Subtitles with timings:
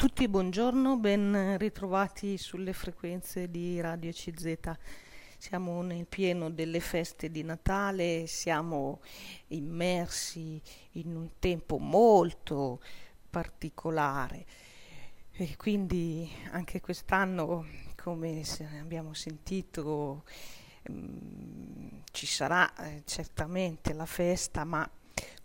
[0.00, 4.72] tutti, buongiorno, ben ritrovati sulle frequenze di Radio CZ.
[5.36, 9.02] Siamo nel pieno delle feste di Natale, siamo
[9.48, 10.58] immersi
[10.92, 12.80] in un tempo molto
[13.28, 14.46] particolare
[15.32, 18.42] e quindi anche quest'anno, come
[18.80, 20.24] abbiamo sentito,
[20.90, 24.90] mm, ci sarà eh, certamente la festa, ma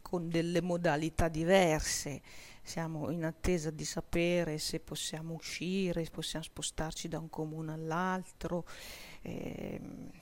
[0.01, 2.21] con delle modalità diverse
[2.65, 8.65] siamo in attesa di sapere se possiamo uscire, se possiamo spostarci da un comune all'altro,
[9.21, 9.79] eh,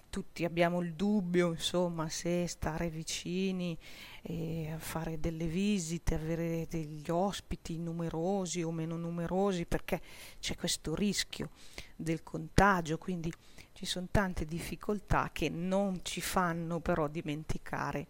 [0.10, 3.78] tutti abbiamo il dubbio, insomma, se stare vicini,
[4.24, 10.02] eh, fare delle visite, avere degli ospiti numerosi o meno numerosi, perché
[10.40, 11.52] c'è questo rischio
[11.96, 13.32] del contagio, quindi
[13.72, 18.06] ci sono tante difficoltà che non ci fanno però dimenticare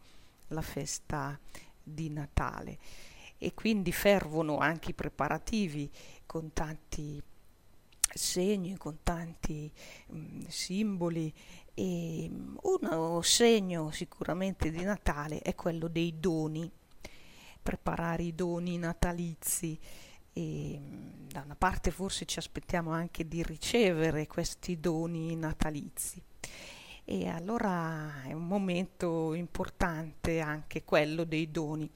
[0.48, 1.40] la festa
[1.84, 2.80] di Natale
[3.38, 5.90] e quindi fervono anche i preparativi
[6.26, 7.22] con tanti
[8.14, 9.72] segni, con tanti
[10.08, 11.34] mh, mm, simboli
[11.74, 16.70] e mm, uno segno sicuramente di Natale è quello dei doni,
[17.62, 19.78] preparare i doni natalizi
[20.32, 26.22] e mm, da una parte forse ci aspettiamo anche di ricevere questi doni natalizi
[27.06, 31.90] e allora è un momento importante anche quello dei doni.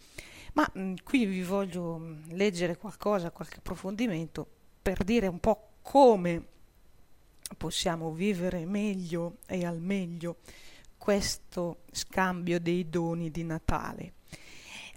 [0.58, 4.48] Ma mh, qui vi voglio mh, leggere qualcosa, qualche approfondimento
[4.82, 6.46] per dire un po' come
[7.56, 10.38] possiamo vivere meglio e al meglio
[10.98, 14.14] questo scambio dei doni di Natale.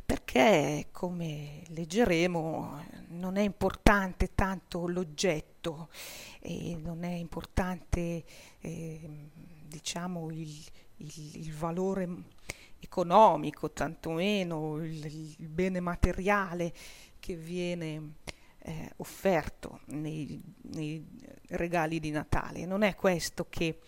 [0.07, 5.91] Perché, come leggeremo, non è importante tanto l'oggetto,
[6.41, 8.25] e non è importante
[8.61, 9.29] eh,
[9.67, 10.65] diciamo il,
[10.97, 12.09] il, il valore
[12.81, 15.05] economico, tantomeno il,
[15.39, 16.73] il bene materiale
[17.19, 18.15] che viene
[18.63, 20.41] eh, offerto nei,
[20.73, 21.05] nei,
[21.49, 22.67] regali di Natale.
[22.67, 23.81] Non è questo che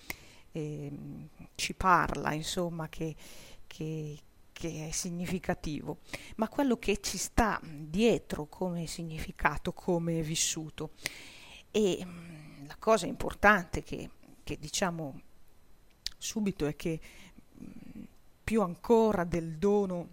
[0.53, 0.93] eh,
[1.55, 3.15] ci parla, insomma, che,
[3.67, 4.19] che,
[4.53, 5.99] che, è significativo,
[6.37, 10.93] ma quello che ci sta dietro come significato, come vissuto.
[11.71, 14.11] E mm, la cosa importante che,
[14.43, 15.21] che diciamo
[16.19, 17.01] subito è che
[18.53, 20.09] più ancora del dono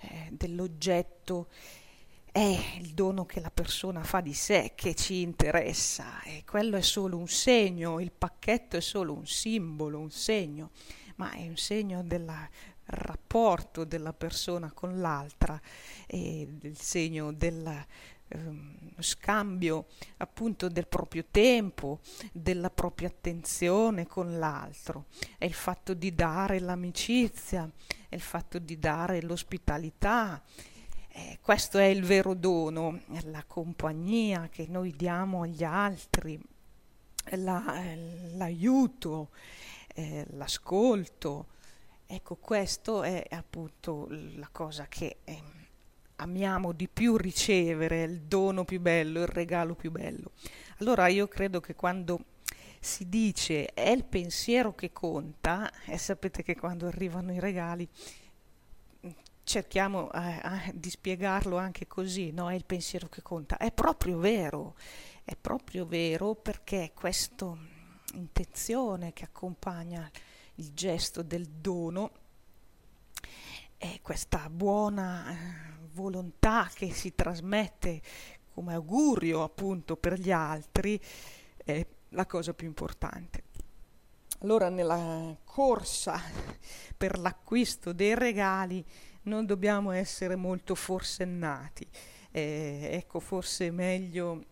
[0.00, 1.46] eh, dell'oggetto
[2.32, 6.20] è il dono che la persona fa di sé che ci interessa.
[6.22, 10.70] E quello è solo un segno, il pacchetto è solo un simbolo, un segno,
[11.16, 12.28] ma è un segno del
[12.86, 15.60] rapporto della persona con l'altra,
[16.04, 17.86] e del segno della
[18.28, 19.86] ehm, scambio
[20.18, 22.00] appunto del proprio tempo,
[22.32, 25.06] della propria attenzione con l'altro,
[25.38, 27.70] è il fatto di dare l'amicizia,
[28.08, 30.42] è il fatto di dare l'ospitalità.
[31.10, 36.40] Eh, questo è il vero dono, la compagnia che noi diamo agli altri,
[37.30, 37.82] la,
[38.34, 39.30] l'aiuto,
[39.94, 41.46] eh, l'ascolto.
[42.06, 45.42] Ecco, questo è appunto la cosa che eh,
[46.20, 50.32] amiamo di più ricevere, il dono più bello, il regalo più bello.
[50.78, 52.20] Allora io credo che quando
[52.80, 57.88] si dice è il pensiero che conta, e sapete che quando arrivano i regali
[59.42, 62.50] cerchiamo eh, eh, di spiegarlo anche così, no?
[62.50, 63.56] È il pensiero che conta.
[63.56, 64.76] È proprio vero,
[65.24, 67.56] è proprio vero perché questa
[68.14, 70.08] intenzione che accompagna
[70.56, 72.10] il gesto del dono
[73.78, 78.00] è questa buona eh, volontà che si trasmette
[78.54, 81.00] come augurio appunto per gli altri
[81.56, 83.44] è la cosa più importante.
[84.40, 86.20] Allora nella corsa
[86.96, 88.84] per l'acquisto dei regali
[89.22, 91.86] non dobbiamo essere molto forsennati,
[92.30, 94.44] eh, ecco forse è meglio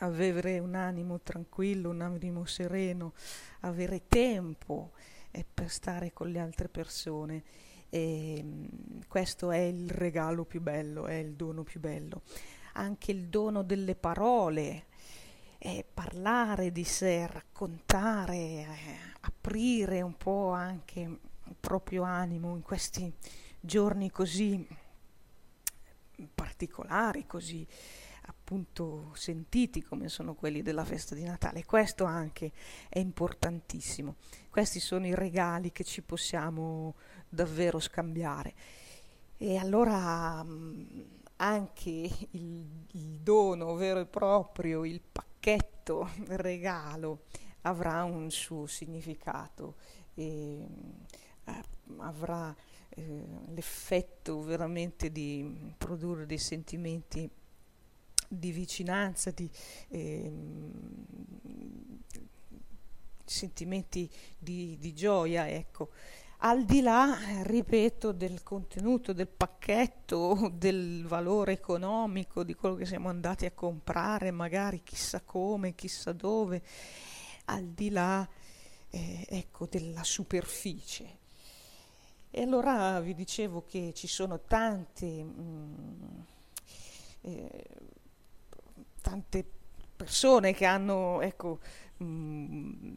[0.00, 3.14] avere un animo tranquillo, un animo sereno,
[3.60, 4.92] avere tempo
[5.30, 7.42] eh, per stare con le altre persone
[7.88, 12.22] e ehm, questo è il regalo più bello, è il dono più bello.
[12.74, 14.86] Anche il dono delle parole,
[15.58, 18.66] eh, parlare di sé, raccontare, eh,
[19.20, 23.12] aprire un po' anche il proprio animo in questi
[23.60, 24.66] giorni così
[26.34, 27.66] particolari, così
[28.28, 31.64] appunto sentiti come sono quelli della festa di Natale.
[31.64, 32.52] Questo anche
[32.88, 34.16] è importantissimo.
[34.50, 36.94] Questi sono i regali che ci possiamo
[37.36, 38.54] davvero scambiare.
[39.36, 41.00] E allora mm,
[41.36, 47.24] anche il, il dono vero e proprio, il pacchetto il regalo
[47.62, 49.76] avrà un suo significato
[50.14, 50.66] e
[51.44, 51.62] eh,
[51.98, 52.54] avrà
[52.88, 57.28] eh, l'effetto veramente di produrre dei sentimenti
[58.28, 59.48] di vicinanza, di
[59.88, 60.32] eh,
[63.24, 65.90] sentimenti di, di gioia, ecco
[66.38, 73.08] al di là, ripeto, del contenuto del pacchetto, del valore economico, di quello che siamo
[73.08, 76.62] andati a comprare, magari chissà come, chissà dove,
[77.46, 78.28] al di là,
[78.90, 81.18] eh, ecco, della superficie.
[82.30, 86.20] E allora vi dicevo che ci sono tante, mh, mm,
[87.22, 87.64] eh,
[89.00, 89.55] tante
[89.96, 91.58] persone che hanno, ecco,
[92.02, 92.92] Mm,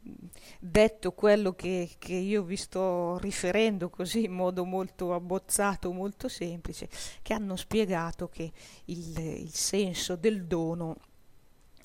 [0.59, 6.89] detto quello che, che, io vi sto riferendo così in modo molto abbozzato, molto semplice,
[7.21, 8.51] che hanno spiegato che
[8.85, 10.97] il, il senso del dono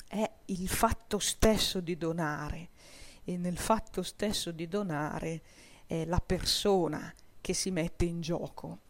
[0.08, 2.70] è il fatto stesso di donare.
[3.24, 5.40] E nel fatto stesso di donare
[5.86, 8.80] è la persona che si mette in gioco,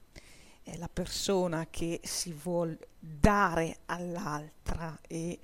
[0.62, 5.38] è la persona che si vuole dare all'altra e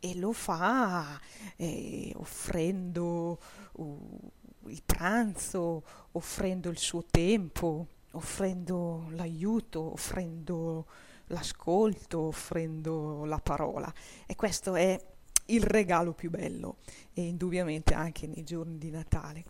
[0.00, 1.20] e lo fa
[1.56, 3.38] eh, offrendo
[3.72, 4.30] uh,
[4.66, 10.86] il pranzo, offrendo il suo tempo, offrendo l'aiuto, offrendo
[11.26, 13.92] l'ascolto, offrendo la parola.
[14.26, 14.98] E questo è
[15.46, 16.78] il regalo più bello
[17.12, 19.44] e indubbiamente anche nei giorni di Natale.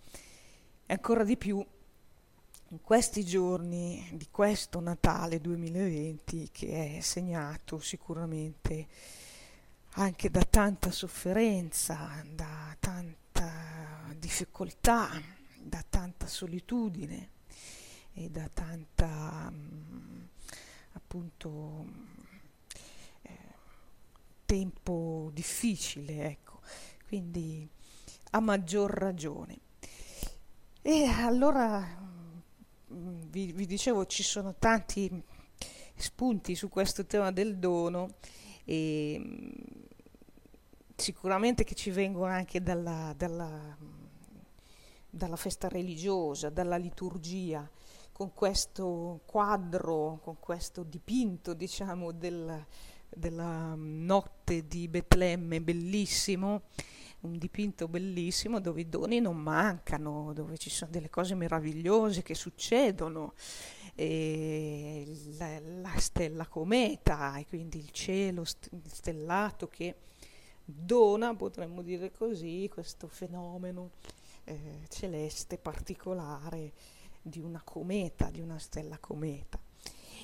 [0.86, 1.64] E ancora di più
[2.72, 8.86] in questi giorni di questo Natale 2020 che è segnato sicuramente
[9.94, 15.10] anche da tanta sofferenza, da tanta difficoltà,
[15.58, 17.30] da tanta solitudine
[18.12, 20.22] e da tanta mm,
[20.92, 21.86] appunto
[23.22, 23.38] eh,
[24.44, 26.60] tempo difficile, ecco.
[27.06, 27.68] Quindi
[28.30, 29.58] a maggior ragione.
[30.82, 31.80] E allora
[32.92, 35.22] mm, vi, vi dicevo ci sono tanti
[35.96, 38.14] spunti su questo tema del dono
[38.70, 39.48] e mm,
[40.94, 43.76] sicuramente che ci vengono anche dalla, dalla,
[45.10, 47.68] dalla festa religiosa, dalla liturgia,
[48.12, 52.64] con questo quadro, con questo dipinto, diciamo, del,
[53.08, 56.62] della notte di Betlemme, bellissimo,
[57.22, 62.36] un dipinto bellissimo dove i doni non mancano, dove ci sono delle cose meravigliose che
[62.36, 63.34] succedono
[63.96, 69.96] la, la, stella cometa e quindi il cielo stellato che
[70.64, 73.90] dona, potremmo dire così, questo fenomeno
[74.44, 76.72] eh, celeste particolare
[77.20, 79.58] di una cometa, di una stella cometa.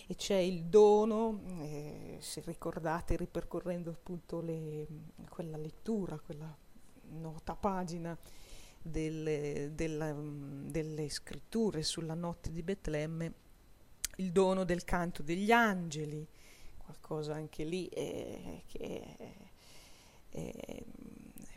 [0.08, 4.86] E c'è il dono, eh, se ricordate, ripercorrendo appunto le,
[5.28, 6.56] quella lettura, quella
[7.08, 8.16] nota pagina
[8.80, 13.34] delle, della, delle scritture sulla notte di Betlemme,
[14.16, 16.26] il dono del canto degli angeli,
[16.78, 19.34] qualcosa anche lì eh, che è,
[20.30, 20.84] è,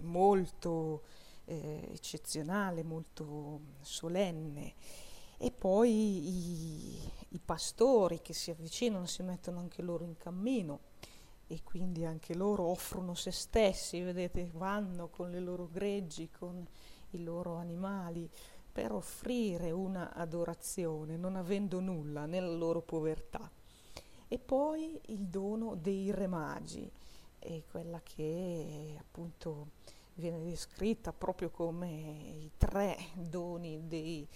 [0.01, 1.03] molto
[1.45, 4.73] eh, eccezionale, molto solenne.
[5.37, 10.79] E poi i, i, pastori che si avvicinano, si mettono anche loro in cammino
[11.47, 16.67] e quindi anche loro offrono se stessi, vedete, vanno con le loro greggi, con
[17.11, 18.29] i loro animali
[18.71, 23.49] per offrire una adorazione, non avendo nulla nella loro povertà.
[24.27, 26.89] E poi il dono dei re magi,
[27.39, 29.69] è quella che appunto
[30.15, 34.27] viene descritta proprio come i tre doni dei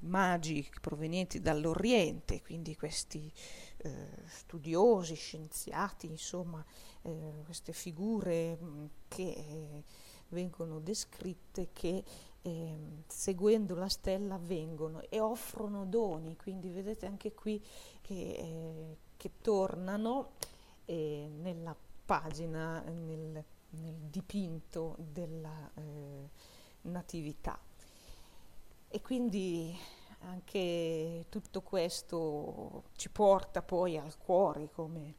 [0.00, 3.30] magi provenienti dall'Oriente, quindi questi
[3.78, 6.64] eh, studiosi, scienziati, insomma,
[7.02, 9.84] eh, queste figure mh, che eh,
[10.28, 12.02] vengono descritte che
[12.46, 17.62] eh, seguendo la stella vengono e offrono doni, quindi vedete anche qui
[18.02, 20.32] che, eh, che tornano
[20.84, 21.74] eh, nella
[22.04, 26.28] pagina, nel, nel dipinto della eh,
[26.82, 27.58] natività.
[28.88, 29.74] E quindi
[30.20, 35.14] anche tutto questo ci porta poi al cuore, come,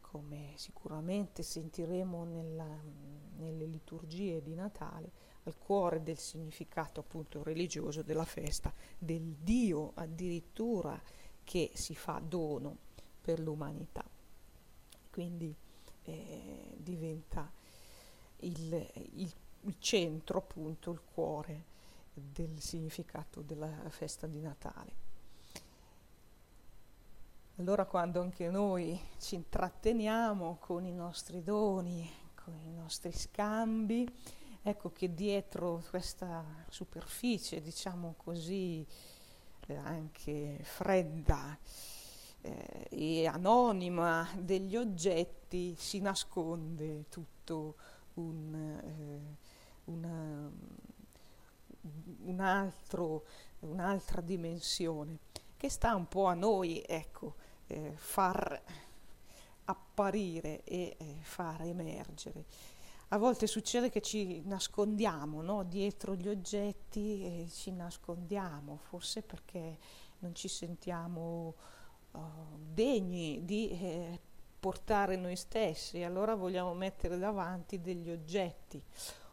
[0.00, 2.80] come sicuramente sentiremo nella,
[3.36, 5.10] nelle liturgie di Natale,
[5.48, 11.00] al cuore del significato appunto religioso della festa, del Dio addirittura
[11.42, 12.76] che si fa dono
[13.20, 14.04] per l'umanità.
[15.10, 15.54] Quindi
[16.04, 17.50] eh, diventa
[18.40, 21.76] il, il, il centro, appunto, il cuore
[22.12, 25.06] del significato della festa di Natale.
[27.56, 34.08] Allora quando anche noi ci intratteniamo con i nostri doni, con i nostri scambi,
[34.62, 38.86] ecco che dietro questa superficie, diciamo così,
[39.66, 41.58] eh, anche fredda,
[42.40, 47.76] eh, e anonima degli oggetti si nasconde tutto
[48.14, 49.36] un, eh,
[49.84, 50.50] una,
[52.24, 53.24] un altro,
[53.60, 55.18] un'altra dimensione
[55.56, 57.34] che sta un po' a noi, ecco,
[57.66, 58.62] eh, far
[59.64, 62.44] apparire e eh, far emergere.
[63.10, 65.62] A volte succede che ci nascondiamo no?
[65.62, 69.78] dietro gli oggetti e ci nascondiamo, forse perché
[70.18, 71.54] non ci sentiamo
[72.10, 72.20] uh,
[72.58, 74.20] degni di eh,
[74.60, 78.82] portare noi stessi, allora vogliamo mettere davanti degli oggetti,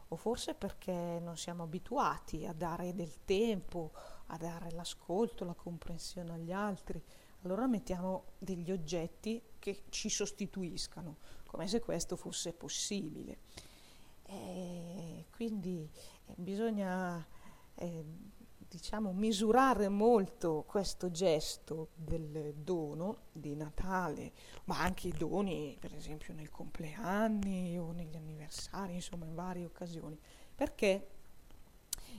[0.08, 3.91] o forse perché non siamo abituati a dare del tempo,
[4.27, 7.03] a dare l'ascolto, la comprensione agli altri.
[7.41, 11.17] Allora mettiamo degli oggetti che ci sostituiscano,
[11.56, 13.38] come se questo fosse possibile.
[14.24, 15.90] E quindi
[16.26, 17.26] eh, bisogna
[17.76, 18.04] eh,
[18.68, 24.34] diciamo, misurare molto questo gesto del dono di Natale,
[24.66, 30.20] ma anche i doni, per esempio, nei compleanni o negli anniversari, insomma, in varie occasioni,
[30.54, 31.08] perché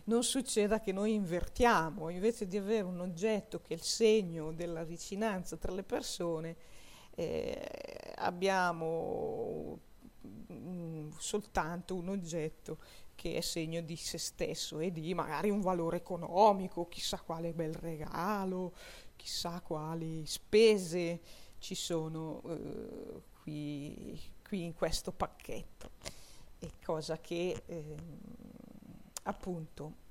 [0.05, 4.85] non succeda che noi invertiamo, invece di avere un oggetto che è il segno della
[4.85, 6.57] vicinanza tra le persone,
[7.17, 9.79] eh, abbiamo
[10.53, 12.79] mm, soltanto un oggetto
[13.15, 17.73] che è segno di se stesso e di magari un valore economico, chissà quale bel
[17.75, 18.75] regalo,
[19.17, 21.21] chissà quali spese
[21.59, 25.91] ci sono eh, qui, qui, in questo pacchetto.
[26.59, 27.97] E cosa che eh,
[29.25, 30.05] appunto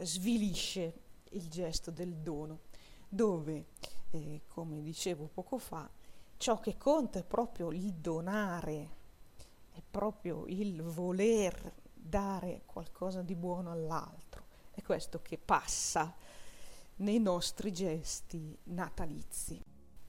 [0.00, 2.60] svilisce il gesto del dono,
[3.08, 3.66] dove,
[4.10, 5.88] eh, come dicevo poco fa,
[6.44, 8.90] ciò che conta è proprio il donare,
[9.70, 14.44] è proprio il voler dare qualcosa di buono all'altro.
[14.70, 16.14] È questo che passa
[16.96, 19.58] nei nostri gesti natalizi.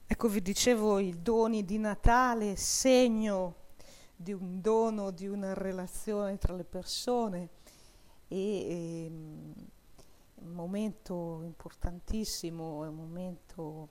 [0.06, 3.54] Ecco, vi dicevo, i doni di Natale, segno
[4.14, 7.48] di un dono, di una relazione tra le persone
[8.28, 9.54] e ehm,
[10.34, 13.88] un momento importantissimo, è un momento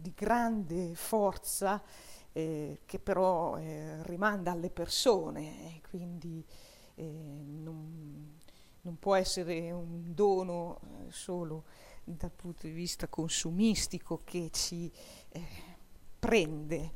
[0.00, 1.82] di grande forza
[2.32, 6.44] eh, che però eh, rimanda alle persone e quindi
[6.94, 8.38] eh, non,
[8.82, 11.64] non, può essere un dono eh, solo
[12.04, 14.90] dal punto di vista consumistico che ci
[15.28, 15.46] eh,
[16.18, 16.92] prende,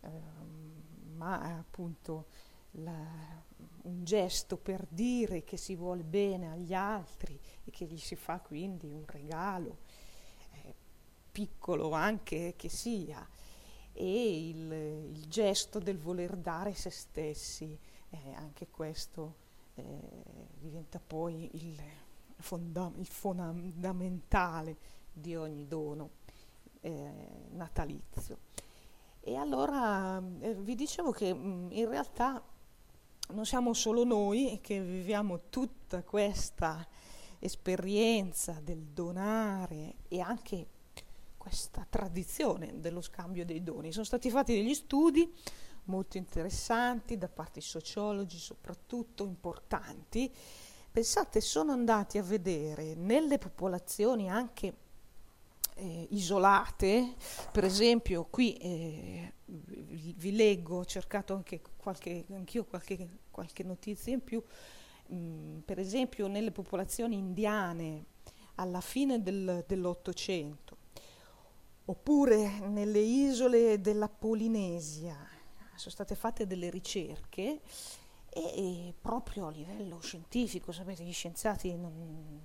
[0.00, 2.26] ehm, ma appunto
[2.72, 3.42] la,
[3.82, 8.40] un gesto per dire che si vuole bene agli altri e che gli si fa
[8.40, 9.83] quindi un regalo, eh,
[11.34, 13.28] piccolo anche che sia,
[13.92, 14.70] e il,
[15.10, 17.76] il, gesto del voler dare se stessi,
[18.10, 19.34] eh, anche questo
[19.74, 19.82] eh,
[20.60, 21.76] diventa poi il,
[22.36, 24.76] fonda- il, fondamentale
[25.12, 26.10] di ogni dono
[26.82, 27.12] eh,
[27.50, 28.38] natalizio.
[29.18, 32.40] E allora eh, vi dicevo che mh, mm, in realtà
[33.30, 36.86] non siamo solo noi che viviamo tutta questa
[37.40, 40.68] esperienza del donare e anche
[41.44, 43.92] questa tradizione dello scambio dei doni.
[43.92, 45.30] Sono stati fatti degli studi
[45.84, 50.32] molto interessanti da parte di sociologi, soprattutto importanti.
[50.90, 54.74] Pensate, sono andati a vedere nelle popolazioni anche
[55.74, 57.14] eh, isolate,
[57.52, 64.24] per esempio qui eh, vi, leggo, ho cercato anche qualche, anch'io qualche, qualche notizia in
[64.24, 64.42] più,
[65.12, 68.06] mm, per esempio nelle popolazioni indiane
[68.54, 70.73] alla fine del, dell'Ottocento,
[71.86, 75.16] oppure nelle isole della Polinesia,
[75.74, 77.60] sono state fatte delle ricerche
[78.28, 82.40] e, e proprio a livello scientifico, sapete, gli scienziati non,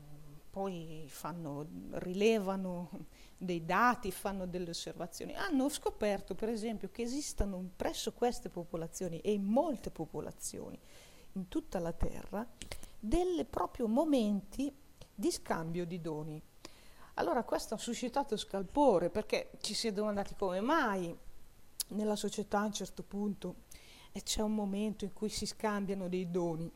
[0.49, 2.89] poi fanno, rilevano
[3.37, 9.31] dei dati, fanno delle osservazioni, hanno scoperto per esempio che esistono presso queste popolazioni e
[9.31, 10.79] in molte popolazioni
[11.33, 12.45] in tutta la Terra
[12.99, 14.73] dei proprio momenti
[15.13, 16.41] di scambio di doni.
[17.19, 21.13] Allora questo ha suscitato scalpore perché ci si è domandati come mai
[21.89, 23.67] nella società a un certo punto
[24.23, 26.71] c'è un momento in cui si scambiano dei doni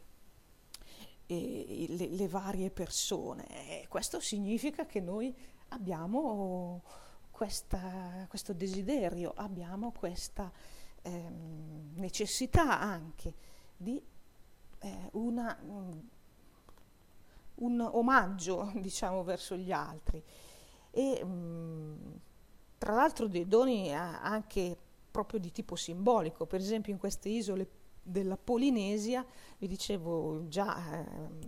[1.25, 3.81] e le, le varie persone.
[3.81, 5.33] E questo significa che noi
[5.69, 6.83] abbiamo
[7.31, 10.51] questa, questo desiderio, abbiamo questa
[11.01, 13.33] ehm, necessità anche
[13.75, 14.01] di
[14.79, 15.57] eh, una,
[17.55, 20.23] un omaggio, diciamo, verso gli altri.
[20.91, 22.19] E mh,
[22.77, 24.77] tra l'altro dei doni anche
[25.09, 27.69] proprio di tipo simbolico, per esempio in queste isole
[28.01, 29.25] della Polinesia,
[29.59, 31.39] vi dicevo già, eh,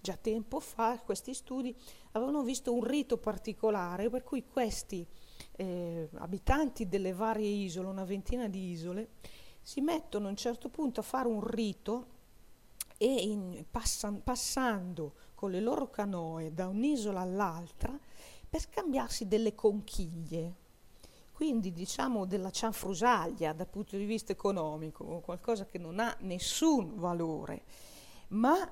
[0.00, 1.74] già tempo fa, questi studi
[2.12, 5.06] avevano visto un rito particolare per cui questi
[5.52, 9.10] eh, abitanti delle varie isole, una ventina di isole,
[9.62, 12.18] si mettono a un certo punto a fare un rito
[13.02, 17.98] e in, passan, passando con le loro canoe da un'isola all'altra
[18.46, 20.56] per scambiarsi delle conchiglie.
[21.32, 27.62] Quindi diciamo della cianfrusaglia dal punto di vista economico, qualcosa che non ha nessun valore,
[28.28, 28.70] ma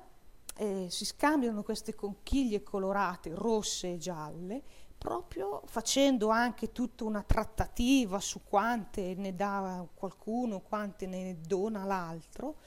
[0.57, 4.61] eh, si scambiano queste conchiglie colorate, rosse e gialle,
[4.95, 12.57] proprio facendo anche tutta una trattativa su quante ne dà qualcuno, quante ne dona l'altro,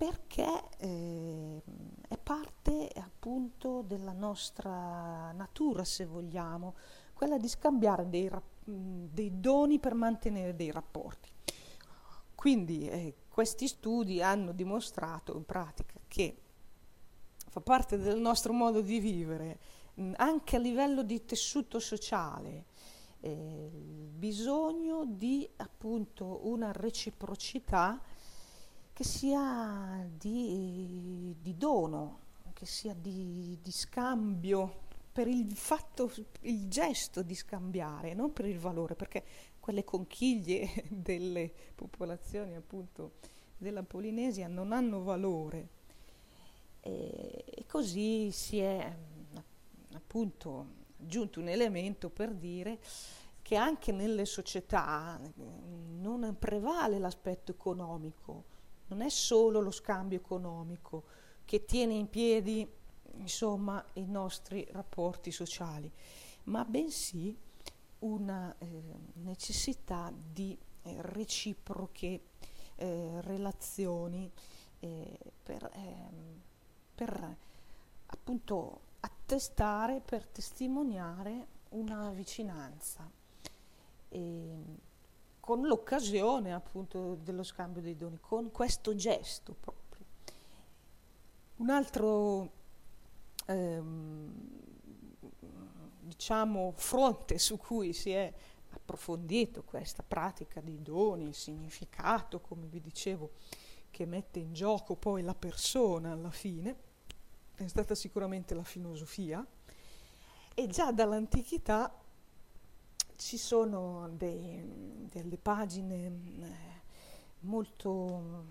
[0.00, 1.62] perché eh,
[2.08, 6.74] è parte appunto della nostra natura, se vogliamo,
[7.12, 8.30] quella di scambiare dei,
[8.64, 11.28] dei doni per mantenere dei rapporti.
[12.34, 16.40] Quindi eh, questi studi hanno dimostrato in pratica che
[17.48, 19.58] fa parte del nostro modo di vivere,
[19.96, 22.64] mh, anche a livello di tessuto sociale,
[23.20, 28.00] eh, il bisogno di appunto una reciprocità
[29.00, 32.18] che sia di, di dono,
[32.52, 38.58] che sia di, di, scambio per il fatto, il gesto di scambiare, non per il
[38.58, 39.24] valore, perché
[39.58, 43.12] quelle conchiglie delle popolazioni appunto
[43.56, 45.68] della Polinesia non hanno valore.
[46.80, 48.96] E, e così si è
[49.94, 50.66] appunto
[50.98, 52.78] aggiunto un elemento per dire
[53.40, 58.58] che anche nelle società non prevale l'aspetto economico,
[58.90, 61.04] non è solo lo scambio economico
[61.44, 62.68] che tiene in piedi
[63.14, 65.90] insomma, i nostri rapporti sociali,
[66.44, 67.36] ma bensì
[68.00, 68.82] una eh,
[69.14, 72.20] necessità di eh, reciproche
[72.76, 74.30] eh, relazioni
[74.78, 76.40] eh, per ehm,
[77.00, 77.36] per
[78.08, 83.10] appunto attestare, per testimoniare una vicinanza.
[84.10, 84.58] E
[85.50, 90.06] con l'occasione appunto dello scambio dei doni, con questo gesto proprio.
[91.56, 92.52] Un altro
[93.46, 94.32] ehm,
[96.02, 98.32] diciamo fronte su cui si è
[98.70, 103.32] approfondito questa pratica dei doni, il significato, come vi dicevo,
[103.90, 106.76] che mette in gioco poi la persona alla fine,
[107.56, 109.44] è stata sicuramente la filosofia
[110.54, 111.92] e già dall'antichità
[113.20, 114.62] ci sono dei,
[115.10, 116.80] delle pagine eh,
[117.40, 118.44] molto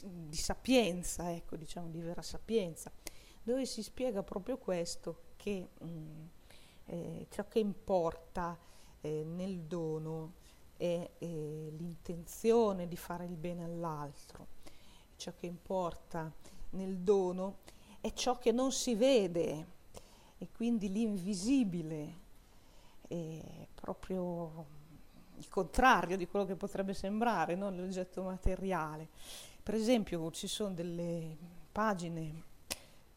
[0.00, 2.92] di sapienza, ecco, diciamo di vera sapienza,
[3.42, 6.26] dove si spiega proprio questo, che mh, mm,
[6.86, 8.56] eh, ciò che importa
[9.00, 10.34] eh, nel dono
[10.76, 14.46] è eh, l'intenzione di fare il bene all'altro,
[15.16, 16.32] ciò che importa
[16.70, 17.58] nel dono
[18.00, 19.66] è ciò che non si vede
[20.38, 22.28] e quindi l'invisibile
[23.10, 24.66] è proprio
[25.38, 27.70] il contrario di quello che potrebbe sembrare, no?
[27.70, 29.08] l'oggetto materiale.
[29.62, 31.36] Per esempio ci sono delle
[31.72, 32.44] pagine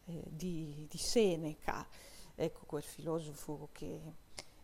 [0.05, 1.85] eh, di, di, Seneca,
[2.33, 4.01] ecco quel filosofo che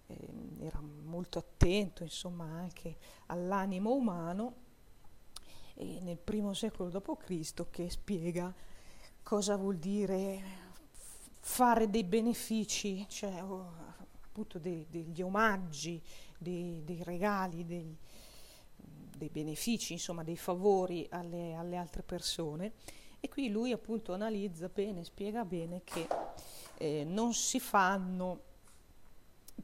[0.08, 0.30] eh,
[0.62, 4.68] era molto attento insomma anche all'animo umano,
[5.76, 7.70] nel primo secolo d.C.
[7.70, 8.54] che spiega
[9.24, 10.42] cosa vuol dire
[11.40, 13.42] fare dei benefici, cioè
[14.30, 16.02] appunto dei, degli omaggi,
[16.38, 17.98] dei, dei regali, dei,
[18.76, 22.74] dei, benefici, insomma dei favori alle, alle, altre persone.
[23.20, 26.08] E qui lui appunto analizza bene, spiega bene che
[26.78, 28.48] eh, non si fanno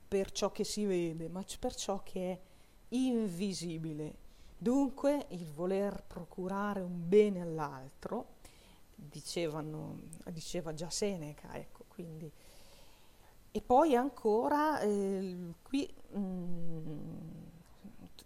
[0.07, 2.39] per ciò che si vede, ma per ciò che è
[2.89, 4.23] invisibile.
[4.57, 8.33] Dunque il voler procurare un bene all'altro
[8.95, 9.99] dicevano,
[10.31, 12.31] diceva già Seneca, ecco, quindi.
[13.55, 16.19] E poi ancora eh, qui mh,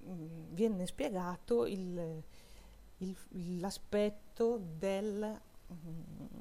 [0.03, 2.23] mm, viene spiegato il,
[2.97, 6.33] il, l'aspetto del mh, mm,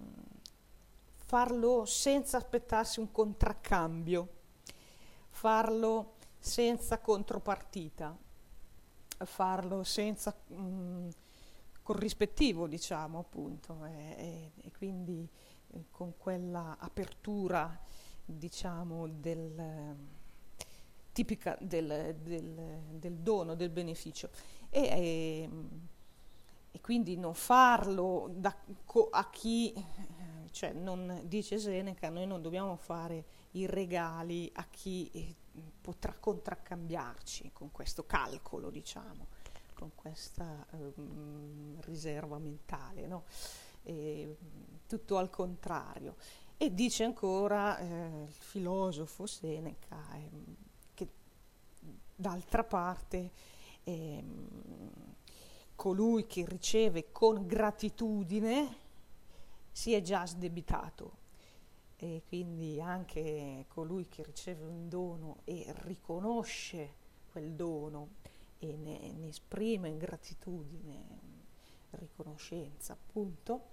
[1.16, 4.28] farlo senza aspettarsi un contraccambio,
[5.28, 8.16] farlo senza contropartita,
[9.18, 10.34] farlo senza...
[10.46, 11.08] Mh, mm,
[11.82, 15.26] corrispettivo, diciamo, appunto, e, e, e quindi
[15.70, 17.80] eh, con quella apertura,
[18.28, 19.96] diciamo, del,
[21.12, 24.30] tipica del, del, del, dono, del beneficio.
[24.70, 25.50] E, e,
[26.70, 28.54] e quindi non farlo da,
[29.10, 29.72] a chi,
[30.50, 35.34] cioè non, dice Seneca, noi non dobbiamo fare i regali a chi eh,
[35.80, 39.36] potrà contraccambiarci con questo calcolo, diciamo
[39.78, 43.24] con questa um, riserva mentale, no?
[43.84, 44.36] e,
[44.86, 46.16] tutto al contrario.
[46.60, 50.30] E dice ancora eh, il filosofo Seneca eh,
[50.92, 51.08] che
[52.16, 53.30] d'altra parte
[53.84, 54.24] eh,
[55.76, 58.76] colui che riceve con gratitudine
[59.70, 61.26] si è già sdebitato.
[61.96, 66.94] E quindi anche colui che riceve un dono e riconosce
[67.30, 68.08] quel dono
[68.58, 71.04] e ne, ne esprime gratitudine,
[71.90, 73.68] riconoscenza, appunto,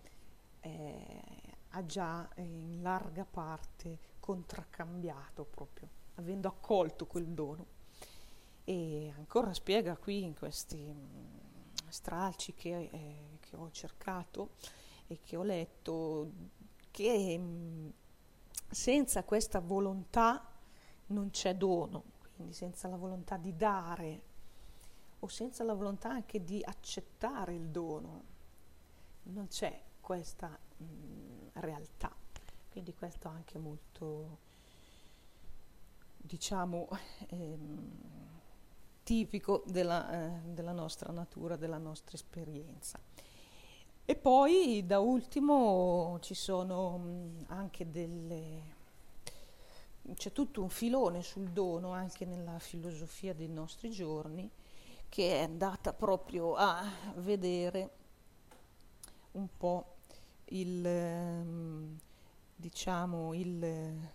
[0.61, 1.34] eh,
[1.75, 7.73] ha già in larga parte contraccambiato proprio, avendo accolto quel dono.
[8.63, 14.51] E ancora spiega qui in questi mm, stralci che, eh, che ho cercato
[15.07, 16.31] e che ho letto
[16.91, 17.89] che mm,
[18.69, 20.49] senza questa volontà
[21.07, 22.03] non c'è dono,
[22.35, 24.21] quindi senza la volontà di dare
[25.19, 28.23] o senza la volontà anche di accettare il dono,
[29.23, 32.13] non c'è questa mh, mm, realtà.
[32.69, 34.37] Quindi questo è anche molto,
[36.17, 36.89] diciamo,
[37.29, 38.13] ehm,
[39.03, 42.99] tipico della, eh, della nostra natura, della nostra esperienza.
[44.07, 48.73] E poi da ultimo ci sono anche delle...
[50.13, 54.47] c'è tutto un filone sul dono anche nella filosofia dei nostri giorni
[55.09, 56.83] che è andata proprio a
[57.15, 57.89] vedere
[59.31, 59.94] un po'
[60.49, 61.99] il, ehm,
[62.55, 64.09] diciamo, il,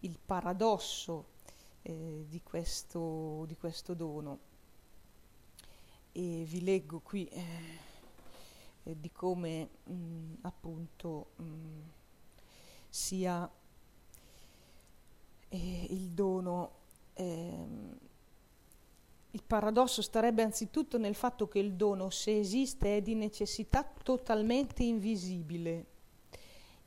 [0.00, 1.26] il paradosso
[1.82, 4.38] eh, di, questo, di, questo, dono.
[6.12, 7.26] E vi leggo qui.
[7.26, 7.88] Eh,
[8.84, 11.80] eh, di come mh, mm, appunto mh, mm,
[12.88, 13.50] sia
[15.48, 16.78] eh, il dono.
[19.32, 24.82] Il paradosso starebbe anzitutto nel fatto che il dono, se esiste, è di necessità totalmente
[24.82, 25.86] invisibile.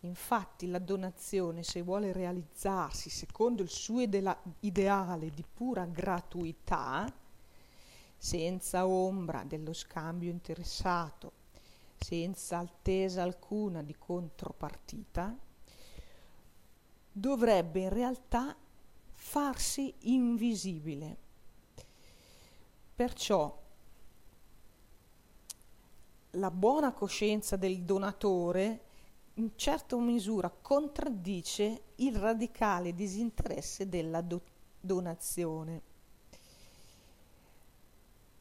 [0.02, 7.10] Infatti la donazione, se vuole realizzarsi secondo il suo ideale di pura gratuità,
[8.18, 11.32] senza ombra dello scambio interessato,
[11.98, 15.38] senza attesa alcuna di contropartita,
[17.10, 18.54] dovrebbe in realtà
[19.14, 21.23] farsi invisibile.
[22.96, 23.62] Perciò
[26.32, 28.82] la buona coscienza del donatore
[29.36, 34.42] in certa misura contraddice il radicale disinteresse della do-
[34.80, 35.82] donazione.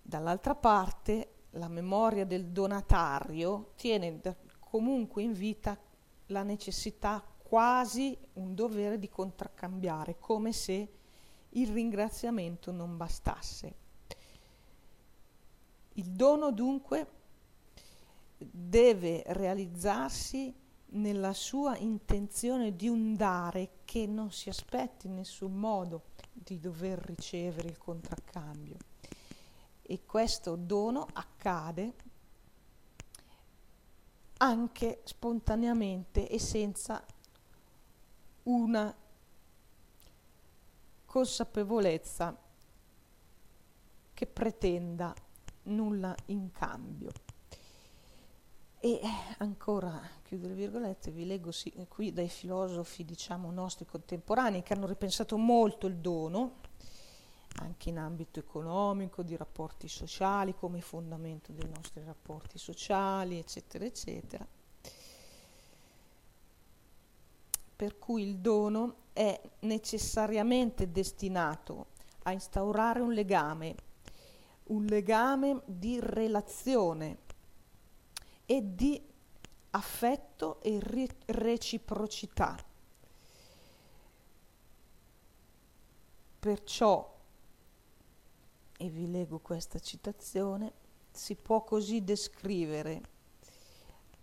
[0.03, 5.79] Dall'altra parte, la memoria del donatario tiene da, comunque in vita
[6.27, 10.89] la necessità, quasi un dovere di contraccambiare, come se
[11.51, 13.82] il ringraziamento non bastasse.
[15.95, 17.07] Il dono dunque
[18.39, 20.55] deve realizzarsi
[20.95, 26.99] nella sua intenzione di un dare che non si aspetti in nessun modo di dover
[26.99, 28.77] ricevere il contraccambio.
[29.83, 31.95] E questo dono accade
[34.39, 37.05] anche spontaneamente e senza
[38.45, 38.95] una
[41.05, 42.37] consapevolezza
[44.15, 45.15] che pretenda
[45.65, 47.13] nulla in cambio.
[48.85, 49.01] E
[49.39, 54.89] ancora, chiudo le virgolette, vi leggo sì, qui dai filosofi, diciamo, nostri contemporanei che hanno
[54.89, 56.57] ripensato molto il dono,
[57.61, 64.45] anche in ambito economico, di rapporti sociali, come fondamento dei nostri rapporti sociali, eccetera, eccetera.
[67.77, 71.87] Per cui il dono è necessariamente destinato
[72.25, 73.77] a instaurare un legame,
[74.73, 77.19] un legame di relazione
[78.47, 79.01] e di
[79.71, 82.59] affetto e ri- reciprocità.
[86.41, 87.11] Perciò
[88.79, 90.73] e vi leggo questa citazione,
[91.13, 93.01] si può così descrivere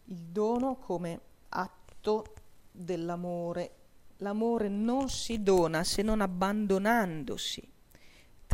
[0.05, 2.25] il dono come atto
[2.69, 3.75] dell'amore.
[4.17, 7.71] L'amore non si dona se non abbandonandosi,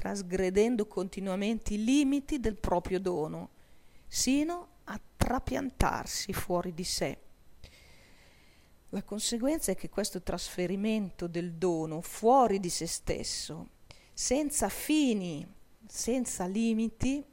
[0.06, 3.50] trasgredendo continuamente i limiti del proprio dono,
[4.06, 7.18] sino a trapiantarsi fuori di sé.
[8.90, 13.70] La conseguenza è che questo trasferimento del dono fuori di se stesso,
[14.14, 15.44] senza fini
[15.88, 17.26] senza limiti,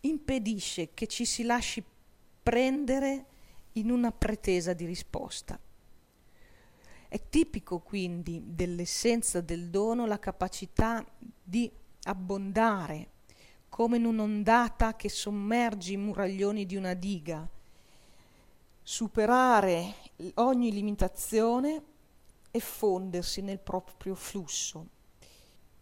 [0.00, 1.82] impedisce che ci si lasci
[2.42, 3.24] prendere
[3.72, 5.58] in una pretesa di risposta.
[7.08, 11.02] È tipico quindi dell'essenza del dono la capacità
[11.42, 11.70] di
[12.06, 13.10] abbondare,
[13.68, 17.46] come in un'ondata che sommerge i muraglioni di una diga,
[18.82, 19.94] superare
[20.34, 21.82] ogni limitazione
[22.50, 24.88] e fondersi nel proprio flusso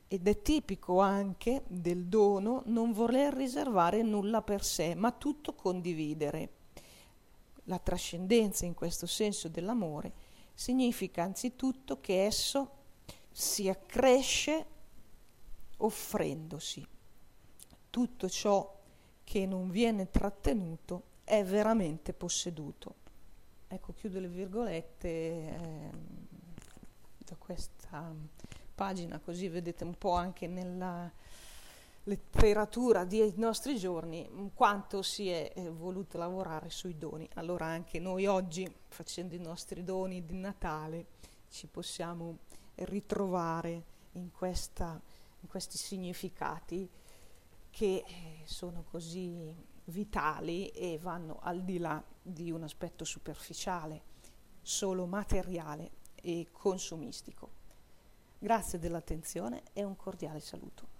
[0.09, 6.53] ed è tipico anche del dono non voler riservare nulla per sé, ma tutto condividere.
[7.65, 10.13] La trascendenza in questo senso dell'amore
[10.55, 12.71] significa anzitutto che esso
[13.31, 14.67] si accresce
[15.79, 16.87] offrendosi.
[17.91, 18.81] Tutto ciò
[19.23, 23.03] che non viene trattenuto è veramente posseduto.
[23.69, 25.91] Ecco, chiudo le virgolette eh,
[27.19, 28.15] da questa
[28.75, 31.11] pagina, così vedete un po' anche nella
[32.05, 37.29] letteratura dei nostri giorni quanto si è eh, voluto lavorare sui doni.
[37.35, 41.07] Allora anche noi oggi, facendo i nostri doni di Natale,
[41.49, 42.39] ci possiamo
[42.77, 45.01] ritrovare in, questa,
[45.47, 46.89] questi significati
[47.71, 49.55] che eh, sono così
[49.87, 54.03] vitali e vanno al di là di un aspetto superficiale,
[54.63, 57.63] solo materiale e consumistico.
[58.39, 60.94] Grazie dell'attenzione e un cordiale saluto.